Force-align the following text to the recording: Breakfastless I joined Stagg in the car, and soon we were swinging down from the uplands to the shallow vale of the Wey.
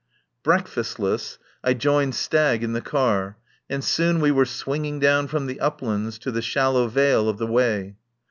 Breakfastless 0.43 1.37
I 1.63 1.75
joined 1.75 2.15
Stagg 2.15 2.63
in 2.63 2.73
the 2.73 2.81
car, 2.81 3.37
and 3.69 3.83
soon 3.83 4.19
we 4.19 4.31
were 4.31 4.47
swinging 4.47 4.97
down 4.97 5.27
from 5.27 5.45
the 5.45 5.59
uplands 5.59 6.17
to 6.21 6.31
the 6.31 6.41
shallow 6.41 6.87
vale 6.87 7.29
of 7.29 7.37
the 7.37 7.45
Wey. 7.45 7.97